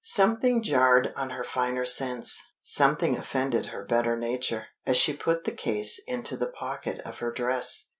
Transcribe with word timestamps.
Something 0.03 0.63
jarred 0.63 1.13
on 1.15 1.29
her 1.29 1.43
finer 1.43 1.85
sense, 1.85 2.41
something 2.63 3.15
offended 3.15 3.67
her 3.67 3.85
better 3.85 4.17
nature, 4.17 4.69
as 4.83 4.97
she 4.97 5.13
put 5.13 5.43
the 5.43 5.51
case 5.51 6.01
into 6.07 6.35
the 6.35 6.51
pocket 6.51 6.97
of 7.05 7.19
her 7.19 7.31
dress. 7.31 7.89